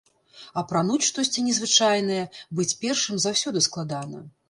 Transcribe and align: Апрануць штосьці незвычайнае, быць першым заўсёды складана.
Апрануць 0.61 1.05
штосьці 1.09 1.45
незвычайнае, 1.51 2.23
быць 2.59 2.69
першым 2.83 3.15
заўсёды 3.31 3.67
складана. 3.71 4.29